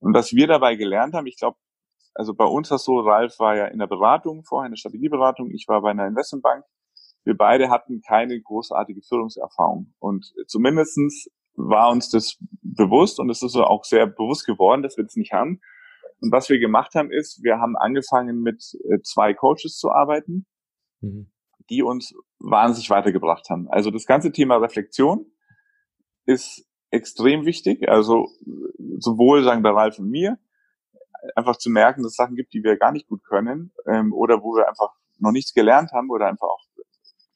[0.00, 1.56] Und was wir dabei gelernt haben, ich glaube,
[2.14, 4.78] also bei uns war es so, Ralf war ja in der Beratung, vorher in der
[4.78, 6.64] Strategieberatung, ich war bei einer Investmentbank
[7.24, 9.94] wir beide hatten keine großartige Führungserfahrung.
[9.98, 15.04] Und zumindestens war uns das bewusst und es ist auch sehr bewusst geworden, dass wir
[15.04, 15.60] das nicht haben.
[16.20, 20.46] Und was wir gemacht haben, ist, wir haben angefangen mit äh, zwei Coaches zu arbeiten,
[21.00, 21.30] mhm.
[21.70, 23.68] Die uns wahnsinnig weitergebracht haben.
[23.68, 25.26] Also das ganze Thema Reflexion
[26.26, 27.88] ist extrem wichtig.
[27.88, 28.28] Also
[28.98, 30.38] sowohl sagen bei Ralf und mir,
[31.36, 34.42] einfach zu merken, dass es Sachen gibt, die wir gar nicht gut können ähm, oder
[34.42, 36.64] wo wir einfach noch nichts gelernt haben oder einfach auch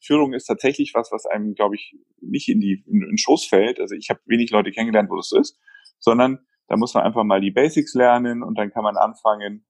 [0.01, 3.79] Führung ist tatsächlich was, was einem, glaube ich, nicht in die in, in Schoß fällt.
[3.79, 5.59] Also ich habe wenig Leute kennengelernt, wo das ist,
[5.99, 9.65] sondern da muss man einfach mal die Basics lernen und dann kann man anfangen,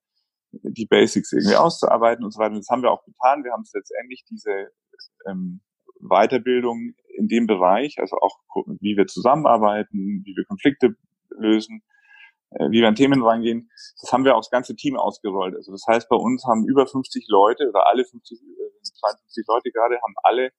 [0.52, 2.54] die Basics irgendwie auszuarbeiten und so weiter.
[2.54, 3.44] Und das haben wir auch getan.
[3.44, 4.72] Wir haben es letztendlich diese
[5.28, 5.62] ähm,
[6.00, 8.38] Weiterbildung in dem Bereich, also auch
[8.80, 10.96] wie wir zusammenarbeiten, wie wir Konflikte
[11.30, 11.84] lösen,
[12.52, 13.70] äh, wie wir an Themen rangehen,
[14.02, 15.56] das haben wir auch das ganze Team ausgerollt.
[15.56, 18.40] Also das heißt, bei uns haben über 50 Leute oder alle 50,
[19.00, 20.52] 52 äh, Leute gerade haben alle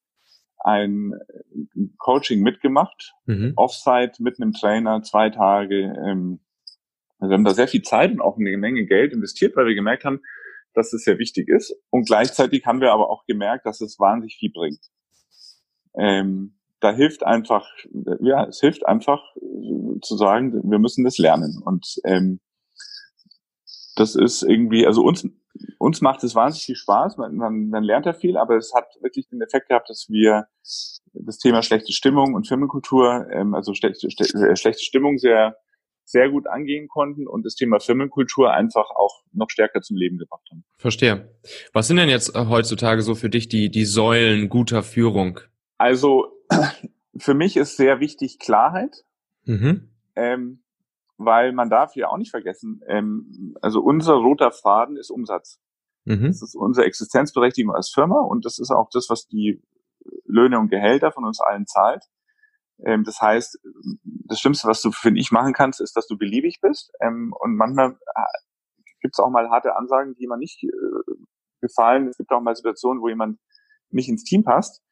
[0.62, 3.54] ein äh, Coaching mitgemacht, mhm.
[3.56, 5.94] Offsite mit einem Trainer, zwei Tage.
[6.06, 6.40] Ähm,
[7.20, 9.74] also wir haben da sehr viel Zeit und auch eine Menge Geld investiert, weil wir
[9.74, 10.20] gemerkt haben,
[10.74, 11.74] dass es sehr wichtig ist.
[11.90, 14.80] Und gleichzeitig haben wir aber auch gemerkt, dass es wahnsinnig viel bringt.
[15.94, 17.68] Ähm, da hilft einfach,
[18.20, 21.60] ja, es hilft einfach äh, zu sagen, wir müssen das lernen.
[21.62, 22.40] Und ähm,
[23.96, 25.28] das ist irgendwie, also uns,
[25.78, 28.86] uns macht es wahnsinnig viel Spaß, man, man, man lernt da viel, aber es hat
[29.02, 30.46] wirklich den Effekt gehabt, dass wir
[31.12, 35.56] das Thema schlechte Stimmung und Firmenkultur, ähm, also schlechte, äh, schlechte Stimmung sehr,
[36.10, 40.46] sehr gut angehen konnten und das Thema Firmenkultur einfach auch noch stärker zum Leben gebracht
[40.50, 40.64] haben.
[40.76, 41.30] Verstehe.
[41.72, 45.40] Was sind denn jetzt äh, heutzutage so für dich die, die Säulen guter Führung?
[45.78, 46.32] Also
[47.16, 49.04] für mich ist sehr wichtig Klarheit.
[49.44, 49.88] Mhm.
[50.16, 50.62] Ähm,
[51.16, 55.60] weil man darf ja auch nicht vergessen, ähm, also unser roter Faden ist Umsatz.
[56.06, 56.26] Mhm.
[56.28, 59.62] Das ist unsere Existenzberechtigung als Firma und das ist auch das, was die
[60.24, 62.04] Löhne und Gehälter von uns allen zahlt.
[62.84, 63.58] Ähm, das heißt,
[64.04, 66.92] das Schlimmste, was du, finde ich, machen kannst, ist, dass du beliebig bist.
[67.00, 70.68] Ähm, und manchmal äh, gibt es auch mal harte Ansagen, die man nicht äh,
[71.60, 72.08] gefallen.
[72.08, 73.38] Es gibt auch mal Situationen, wo jemand
[73.90, 74.82] nicht ins Team passt.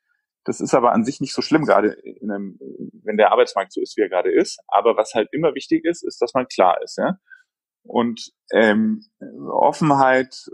[0.44, 2.58] Das ist aber an sich nicht so schlimm, gerade in einem,
[3.04, 4.60] wenn der Arbeitsmarkt so ist, wie er gerade ist.
[4.66, 6.96] Aber was halt immer wichtig ist, ist, dass man klar ist.
[6.96, 7.18] Ja?
[7.82, 9.02] Und ähm,
[9.50, 10.50] Offenheit,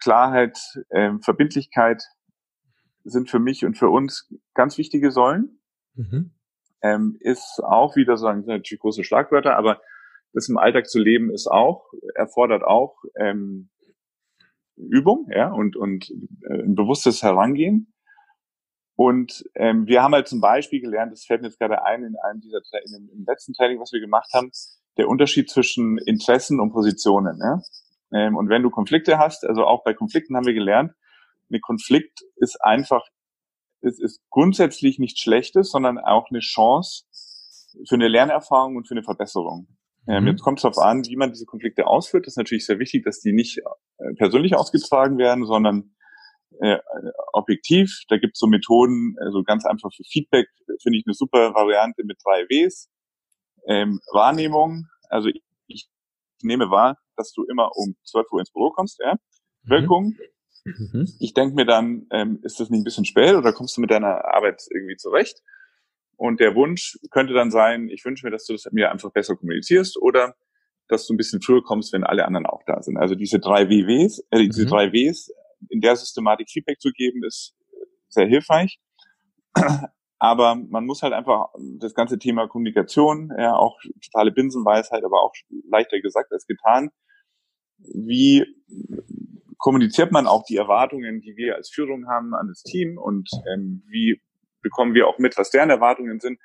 [0.00, 0.58] Klarheit,
[0.90, 2.02] ähm, Verbindlichkeit
[3.04, 5.60] sind für mich und für uns ganz wichtige Säulen.
[5.94, 6.32] Mhm.
[6.82, 9.80] Ähm, ist auch wieder sagen natürlich große Schlagwörter, aber
[10.32, 13.70] das im Alltag zu leben ist auch erfordert auch ähm,
[14.76, 16.10] Übung, ja und und
[16.48, 17.92] äh, ein bewusstes Herangehen.
[18.94, 22.16] Und ähm, wir haben halt zum Beispiel gelernt, das fällt mir jetzt gerade ein in
[22.16, 24.50] einem dieser in dem, im letzten Training, was wir gemacht haben,
[24.96, 27.38] der Unterschied zwischen Interessen und Positionen.
[27.40, 27.60] Ja?
[28.12, 30.92] Ähm, und wenn du Konflikte hast, also auch bei Konflikten haben wir gelernt,
[31.50, 33.06] ein Konflikt ist einfach,
[33.80, 37.04] es ist grundsätzlich nichts Schlechtes, sondern auch eine Chance
[37.86, 39.68] für eine Lernerfahrung und für eine Verbesserung.
[40.08, 40.28] Ähm, mhm.
[40.30, 42.26] Jetzt kommt es darauf an, wie man diese Konflikte ausführt.
[42.26, 45.94] Das ist natürlich sehr wichtig, dass die nicht äh, persönlich ausgetragen werden, sondern
[46.60, 46.78] äh,
[47.32, 48.04] objektiv.
[48.08, 50.48] Da gibt es so Methoden, also ganz einfach für Feedback,
[50.82, 52.88] finde ich eine super Variante mit drei Ws.
[53.66, 55.88] Ähm, Wahrnehmung, also ich, ich
[56.42, 59.14] nehme wahr, dass du immer um 12 Uhr ins Büro kommst, ja.
[59.64, 59.70] Mhm.
[59.70, 60.16] Wirkung,
[60.76, 61.08] Mhm.
[61.18, 63.90] Ich denke mir dann, ähm, ist das nicht ein bisschen spät oder kommst du mit
[63.90, 65.42] deiner Arbeit irgendwie zurecht?
[66.16, 69.36] Und der Wunsch könnte dann sein, ich wünsche mir, dass du das mir einfach besser
[69.36, 70.34] kommunizierst oder
[70.88, 72.96] dass du ein bisschen früher kommst, wenn alle anderen auch da sind.
[72.96, 74.68] Also diese drei WWs, äh, diese mhm.
[74.68, 75.30] drei Ws
[75.68, 77.54] in der Systematik Feedback zu geben, ist
[78.08, 78.80] sehr hilfreich.
[80.18, 85.32] Aber man muss halt einfach das ganze Thema Kommunikation, ja, auch totale Binsenweisheit, aber auch
[85.70, 86.90] leichter gesagt als getan.
[87.78, 88.44] Wie
[89.58, 93.82] kommuniziert man auch die Erwartungen, die wir als Führung haben an das Team und ähm,
[93.88, 94.20] wie
[94.62, 96.38] bekommen wir auch mit, was deren Erwartungen sind?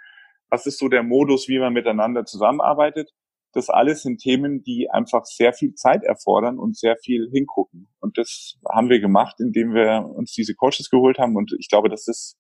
[0.50, 3.12] Was ist so der Modus, wie man miteinander zusammenarbeitet?
[3.54, 7.88] Das alles sind Themen, die einfach sehr viel Zeit erfordern und sehr viel hingucken.
[8.00, 11.36] Und das haben wir gemacht, indem wir uns diese Coaches geholt haben.
[11.36, 12.36] Und ich glaube, dass das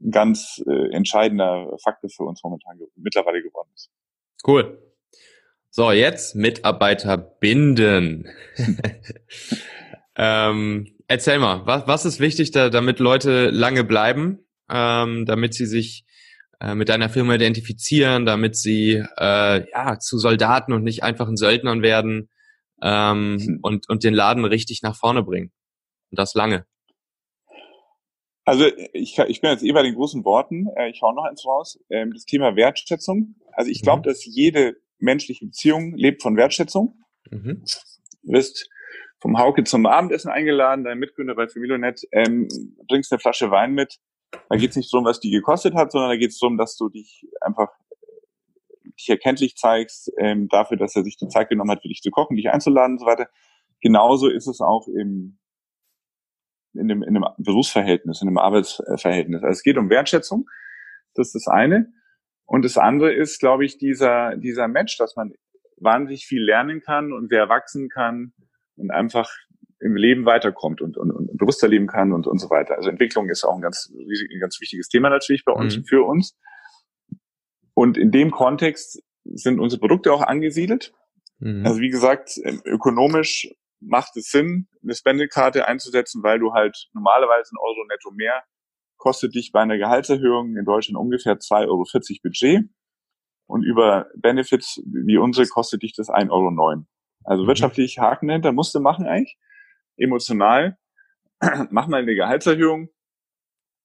[0.00, 3.90] ein ganz äh, entscheidender Faktor für uns momentan mittlerweile geworden ist.
[4.44, 4.82] Cool.
[5.70, 8.28] So, jetzt Mitarbeiter binden.
[10.16, 15.66] Ähm, erzähl mal, was, was ist wichtig, da, damit Leute lange bleiben, ähm, damit sie
[15.66, 16.04] sich
[16.60, 21.82] äh, mit deiner Firma identifizieren, damit sie äh, ja zu Soldaten und nicht einfachen Söldnern
[21.82, 22.28] werden
[22.82, 23.58] ähm, mhm.
[23.62, 25.52] und, und den Laden richtig nach vorne bringen.
[26.10, 26.66] Und das lange.
[28.44, 30.66] Also ich, ich bin jetzt eh bei den großen Worten.
[30.76, 31.78] Äh, ich hau noch eins raus.
[31.90, 33.36] Ähm, das Thema Wertschätzung.
[33.52, 34.04] Also ich glaube, mhm.
[34.04, 36.98] dass jede menschliche Beziehung lebt von Wertschätzung.
[37.30, 37.64] Mhm.
[38.22, 38.68] Du wirst
[39.22, 42.48] vom Hauke zum Abendessen eingeladen, dein Mitgründer bei Familionet, ähm,
[42.88, 44.00] bringst eine Flasche Wein mit.
[44.50, 46.76] Da geht es nicht darum, was die gekostet hat, sondern da geht es darum, dass
[46.76, 47.68] du dich einfach
[48.98, 52.10] dich erkenntlich zeigst ähm, dafür, dass er sich die Zeit genommen hat, für dich zu
[52.10, 53.28] kochen, dich einzuladen und so weiter.
[53.80, 55.38] Genauso ist es auch im,
[56.74, 59.44] in, dem, in einem Berufsverhältnis, in einem Arbeitsverhältnis.
[59.44, 60.48] Also es geht um Wertschätzung,
[61.14, 61.92] das ist das eine.
[62.44, 65.32] Und das andere ist, glaube ich, dieser, dieser Match, dass man
[65.76, 68.32] wahnsinnig viel lernen kann und sehr wachsen kann
[68.82, 69.30] und einfach
[69.80, 72.76] im Leben weiterkommt und, und, und bewusster leben kann und, und so weiter.
[72.76, 75.84] Also Entwicklung ist auch ein ganz, ein ganz wichtiges Thema natürlich bei uns mhm.
[75.84, 76.38] für uns.
[77.74, 80.92] Und in dem Kontext sind unsere Produkte auch angesiedelt.
[81.38, 81.66] Mhm.
[81.66, 83.48] Also wie gesagt, ökonomisch
[83.80, 88.44] macht es Sinn, eine Spendekarte einzusetzen, weil du halt normalerweise ein Euro netto mehr
[89.02, 91.84] kostet dich bei einer Gehaltserhöhung in Deutschland ungefähr 2,40 Euro
[92.22, 92.70] Budget.
[93.46, 96.84] Und über Benefits wie unsere kostet dich das 1,09 Euro.
[97.24, 97.48] Also mhm.
[97.48, 99.36] wirtschaftlich Haken dahinter, musste machen eigentlich.
[99.96, 100.76] Emotional,
[101.70, 102.88] mach mal eine Gehaltserhöhung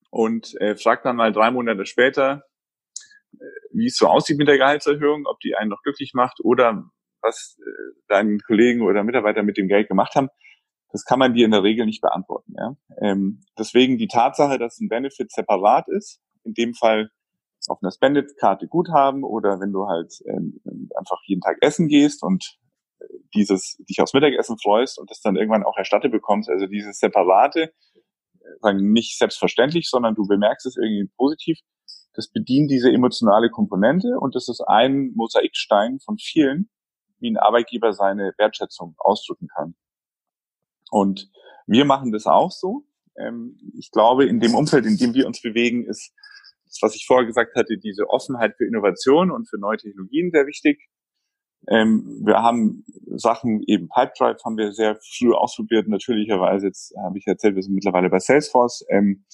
[0.09, 2.43] und äh, frag dann mal drei Monate später,
[3.33, 6.85] äh, wie es so aussieht mit der Gehaltserhöhung, ob die einen noch glücklich macht oder
[7.21, 10.29] was äh, deinen Kollegen oder Mitarbeiter mit dem Geld gemacht haben.
[10.91, 12.53] Das kann man dir in der Regel nicht beantworten.
[12.57, 12.75] Ja?
[13.01, 17.09] Ähm, deswegen die Tatsache, dass ein Benefit separat ist, in dem Fall
[17.67, 20.61] auf einer Spendit-Karte Guthaben oder wenn du halt ähm,
[20.97, 22.57] einfach jeden Tag essen gehst und
[23.33, 26.49] dieses dich aufs Mittagessen freust und das dann irgendwann auch erstattet bekommst.
[26.49, 27.73] Also dieses separate,
[28.61, 31.59] sagen nicht selbstverständlich, sondern du bemerkst es irgendwie positiv.
[32.13, 36.69] Das bedient diese emotionale Komponente und das ist ein Mosaikstein von vielen,
[37.19, 39.75] wie ein Arbeitgeber seine Wertschätzung ausdrücken kann.
[40.89, 41.29] Und
[41.67, 42.85] wir machen das auch so.
[43.17, 46.13] Ähm, ich glaube, in dem Umfeld, in dem wir uns bewegen, ist
[46.65, 50.47] das, was ich vorher gesagt hatte, diese Offenheit für Innovation und für neue Technologien sehr
[50.47, 50.89] wichtig.
[51.69, 56.67] Ähm, wir haben Sachen, eben Pipedrive haben wir sehr früh ausprobiert, natürlicherweise.
[56.67, 58.85] Jetzt habe ich erzählt, wir sind mittlerweile bei Salesforce.
[58.89, 59.25] Ähm,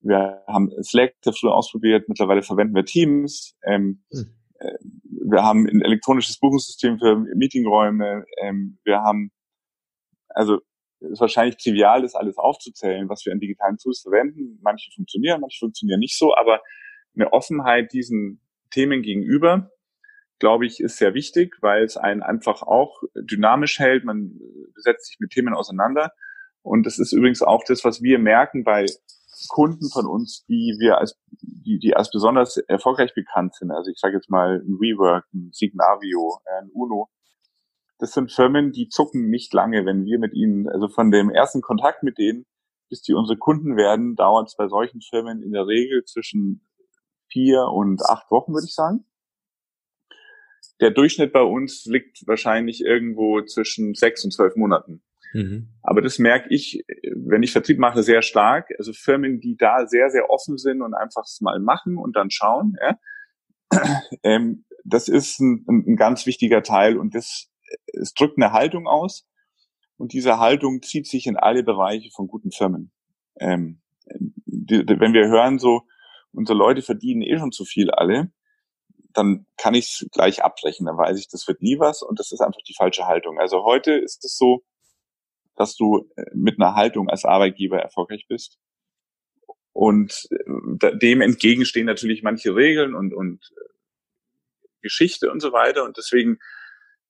[0.00, 3.56] wir haben Slack sehr früh ausprobiert, mittlerweile verwenden wir Teams.
[3.64, 4.34] Ähm, hm.
[4.58, 8.24] äh, wir haben ein elektronisches Buchungssystem für Meetingräume.
[8.42, 9.30] Ähm, wir haben,
[10.28, 10.60] also
[11.00, 14.58] es ist wahrscheinlich trivial, das alles aufzuzählen, was wir in digitalen Tools verwenden.
[14.62, 16.60] Manche funktionieren, manche funktionieren nicht so, aber
[17.14, 18.40] eine Offenheit diesen
[18.70, 19.70] Themen gegenüber,
[20.42, 24.04] glaube ich, ist sehr wichtig, weil es einen einfach auch dynamisch hält.
[24.04, 24.40] Man
[24.74, 26.10] setzt sich mit Themen auseinander.
[26.62, 28.86] Und das ist übrigens auch das, was wir merken bei
[29.48, 33.70] Kunden von uns, die wir als, die, die als besonders erfolgreich bekannt sind.
[33.70, 37.08] Also ich sage jetzt mal ein Rework, ein Signavio, ein Uno.
[38.00, 41.60] Das sind Firmen, die zucken nicht lange, wenn wir mit ihnen, also von dem ersten
[41.60, 42.46] Kontakt mit denen,
[42.88, 46.66] bis die unsere Kunden werden, dauert es bei solchen Firmen in der Regel zwischen
[47.28, 49.04] vier und acht Wochen, würde ich sagen.
[50.80, 55.02] Der Durchschnitt bei uns liegt wahrscheinlich irgendwo zwischen sechs und zwölf Monaten.
[55.32, 55.68] Mhm.
[55.82, 58.68] Aber das merke ich, wenn ich Vertrieb mache, sehr stark.
[58.78, 62.30] Also Firmen, die da sehr, sehr offen sind und einfach es mal machen und dann
[62.30, 62.98] schauen, ja,
[64.22, 67.48] ähm, das ist ein, ein, ganz wichtiger Teil und das
[67.94, 69.26] es drückt eine Haltung aus
[69.96, 72.92] und diese Haltung zieht sich in alle Bereiche von guten Firmen.
[73.38, 73.80] Ähm,
[74.44, 75.82] die, die, wenn wir hören, so
[76.32, 78.30] unsere Leute verdienen eh schon zu viel alle,
[79.14, 80.86] dann kann ich es gleich abbrechen.
[80.86, 83.38] Dann weiß ich, das wird nie was und das ist einfach die falsche Haltung.
[83.38, 84.64] Also heute ist es so,
[85.56, 88.58] dass du äh, mit einer Haltung als Arbeitgeber erfolgreich bist.
[89.72, 90.28] Und
[90.80, 93.68] äh, dem entgegenstehen natürlich manche Regeln und, und äh,
[94.82, 95.84] Geschichte und so weiter.
[95.84, 96.38] Und deswegen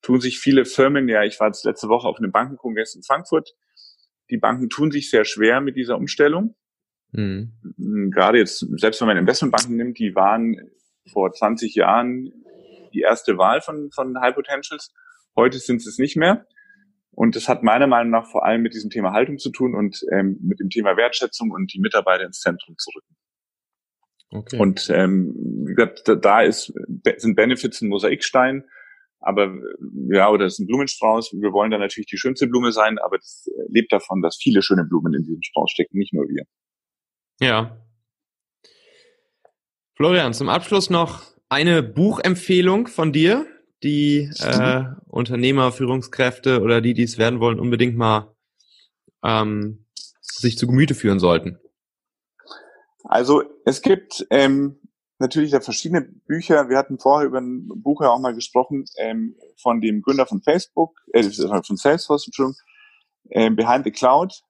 [0.02, 3.54] tun sich viele Firmen, ja, ich war jetzt letzte Woche auf einem Bankenkongress in Frankfurt,
[4.30, 6.56] die Banken tun sich sehr schwer mit dieser Umstellung.
[7.12, 7.52] Mhm.
[8.10, 10.56] Gerade jetzt, selbst wenn man Investmentbanken nimmt, die waren
[11.10, 12.32] vor 20 Jahren
[12.92, 14.92] die erste Wahl von, von High Potentials.
[15.36, 16.46] Heute sind sie es nicht mehr.
[17.14, 20.00] Und das hat meiner Meinung nach vor allem mit diesem Thema Haltung zu tun und
[20.12, 23.16] ähm, mit dem Thema Wertschätzung und die Mitarbeiter ins Zentrum zu rücken.
[24.30, 24.58] Okay.
[24.58, 25.34] Und ähm,
[25.66, 26.72] wie gesagt, da ist,
[27.18, 28.64] sind Benefits ein Mosaikstein,
[29.20, 29.54] aber
[30.10, 31.34] ja, oder es ist ein Blumenstrauß.
[31.34, 34.84] Wir wollen da natürlich die schönste Blume sein, aber das lebt davon, dass viele schöne
[34.84, 36.44] Blumen in diesem Strauß stecken, nicht nur wir.
[37.40, 37.76] Ja.
[40.02, 43.46] Florian, zum Abschluss noch eine Buchempfehlung von dir,
[43.84, 48.34] die äh, Unternehmer, Führungskräfte oder die, die es werden wollen, unbedingt mal
[49.22, 49.86] ähm,
[50.20, 51.60] sich zu Gemüte führen sollten?
[53.04, 54.80] Also es gibt ähm,
[55.20, 56.68] natürlich da verschiedene Bücher.
[56.68, 60.42] Wir hatten vorher über ein Buch ja auch mal gesprochen ähm, von dem Gründer von
[60.42, 62.58] Facebook, äh, von Salesforce, Entschuldigung,
[63.30, 64.42] äh, Behind the Cloud.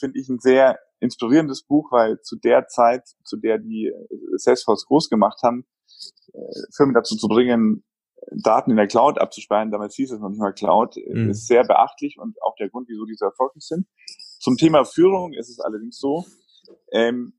[0.00, 4.86] Finde ich ein sehr inspirierendes Buch, weil zu der Zeit, zu der die äh, Salesforce
[4.86, 5.66] groß gemacht haben,
[6.32, 6.38] äh,
[6.74, 7.84] Firmen dazu zu bringen,
[8.32, 11.30] Daten in der Cloud abzuspeichern, damals hieß es noch nicht mal Cloud, mhm.
[11.30, 13.86] ist sehr beachtlich und auch der Grund, wieso diese erfolgreich sind.
[14.40, 16.24] Zum Thema Führung ist es allerdings so,
[16.92, 17.34] ähm,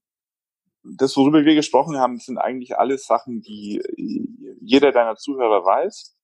[0.84, 3.82] das, worüber wir gesprochen haben, sind eigentlich alles Sachen, die
[4.62, 6.16] jeder deiner Zuhörer weiß.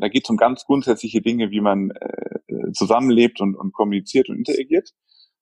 [0.00, 4.36] Da geht es um ganz grundsätzliche Dinge, wie man äh, zusammenlebt und, und kommuniziert und
[4.36, 4.94] interagiert.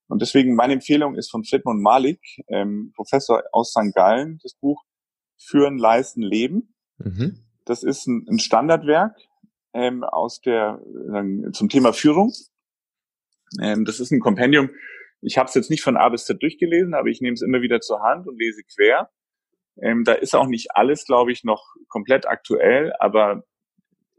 [0.08, 3.94] Und deswegen meine Empfehlung ist von Friedmund Malik, ähm, Professor aus St.
[3.94, 4.84] Gallen, das Buch
[5.38, 6.74] Führen, Leisten, Leben.
[6.98, 7.44] Mhm.
[7.64, 9.16] Das ist ein, ein Standardwerk
[9.74, 10.80] ähm, aus der
[11.12, 12.32] äh, zum Thema Führung.
[13.60, 14.70] Ähm, das ist ein Kompendium.
[15.20, 17.60] Ich habe es jetzt nicht von A bis Z durchgelesen, aber ich nehme es immer
[17.60, 19.10] wieder zur Hand und lese quer.
[19.82, 23.44] Ähm, da ist auch nicht alles, glaube ich, noch komplett aktuell, aber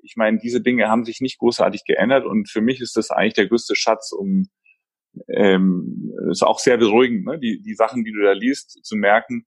[0.04, 3.34] ich meine, diese Dinge haben sich nicht großartig geändert und für mich ist das eigentlich
[3.34, 4.50] der größte Schatz, um
[5.28, 7.40] ähm, ist auch sehr beruhigend, ne?
[7.40, 9.46] die, die Sachen, die du da liest, zu merken,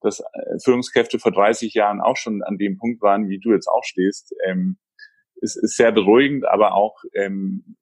[0.00, 3.68] dass äh, Führungskräfte vor 30 Jahren auch schon an dem Punkt waren, wie du jetzt
[3.68, 4.78] auch stehst, ähm,
[5.36, 7.76] ist, ist sehr beruhigend, aber auch ähm,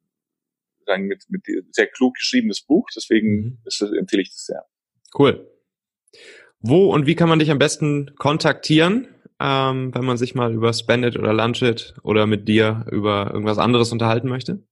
[0.86, 2.86] sagen mit, mit sehr klug geschriebenes Buch.
[2.94, 3.58] Deswegen mhm.
[3.64, 4.64] ist empfehle ich das sehr.
[5.16, 5.48] Cool.
[6.60, 9.08] Wo und wie kann man dich am besten kontaktieren,
[9.40, 13.92] ähm, wenn man sich mal über Spendit oder Lunchit oder mit dir über irgendwas anderes
[13.92, 14.66] unterhalten möchte?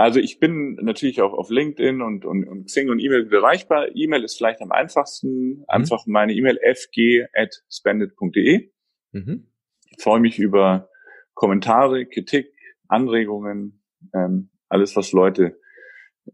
[0.00, 3.88] Also ich bin natürlich auch auf LinkedIn und, und, und Xing und E-Mail erreichbar.
[3.94, 5.58] E-Mail ist vielleicht am einfachsten.
[5.58, 5.64] Mhm.
[5.68, 8.70] Einfach meine E-Mail fg.spendit.de.
[9.12, 9.46] Mhm.
[9.90, 10.88] Ich freue mich über
[11.34, 12.50] Kommentare, Kritik,
[12.88, 13.82] Anregungen,
[14.14, 15.60] ähm, alles, was Leute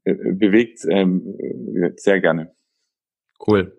[0.04, 1.36] äh, bewegt, ähm,
[1.96, 2.54] sehr gerne.
[3.44, 3.76] Cool.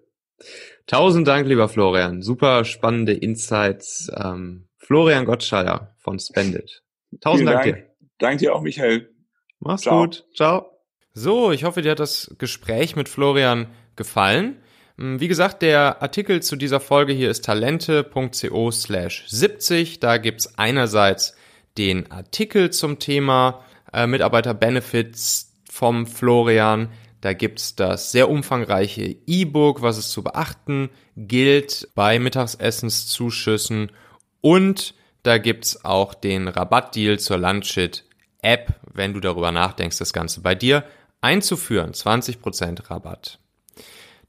[0.85, 2.21] Tausend Dank, lieber Florian.
[2.21, 4.11] Super spannende Insights.
[4.13, 6.83] Ähm, Florian Gottschalter von Spendit.
[7.21, 7.85] Tausend Dank, Dank dir.
[8.17, 9.13] Danke dir auch, Michael.
[9.59, 10.01] Mach's Ciao.
[10.01, 10.25] gut.
[10.35, 10.71] Ciao.
[11.13, 14.61] So, ich hoffe, dir hat das Gespräch mit Florian gefallen.
[14.97, 19.99] Hm, wie gesagt, der Artikel zu dieser Folge hier ist talente.co slash 70.
[19.99, 21.35] Da gibt's einerseits
[21.77, 26.89] den Artikel zum Thema äh, Mitarbeiter-Benefits vom Florian.
[27.21, 33.91] Da gibt's das sehr umfangreiche E-Book, was es zu beachten gilt bei Mittagsessenszuschüssen.
[34.41, 34.93] Und
[35.23, 38.05] da gibt's auch den Rabattdeal zur Lunchit
[38.41, 40.83] App, wenn du darüber nachdenkst, das Ganze bei dir
[41.21, 41.91] einzuführen.
[41.93, 43.39] 20% Rabatt.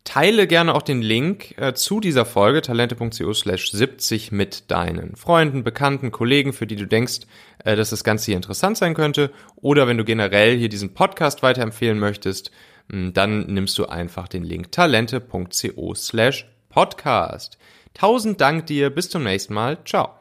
[0.05, 5.64] Teile gerne auch den Link äh, zu dieser Folge talente.co slash 70 mit deinen Freunden,
[5.64, 7.27] Bekannten, Kollegen, für die du denkst,
[7.62, 9.31] äh, dass das Ganze hier interessant sein könnte.
[9.57, 12.51] Oder wenn du generell hier diesen Podcast weiterempfehlen möchtest,
[12.91, 17.59] mh, dann nimmst du einfach den Link talente.co slash podcast.
[17.93, 19.77] Tausend Dank dir, bis zum nächsten Mal.
[19.85, 20.14] Ciao.